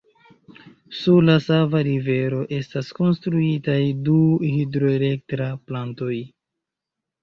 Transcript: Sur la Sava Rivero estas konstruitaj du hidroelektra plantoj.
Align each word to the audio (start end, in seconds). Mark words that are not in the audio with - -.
Sur 0.99 1.19
la 1.29 1.35
Sava 1.47 1.83
Rivero 1.89 2.41
estas 2.61 2.91
konstruitaj 3.03 3.79
du 4.11 4.19
hidroelektra 4.51 5.55
plantoj. 5.71 6.15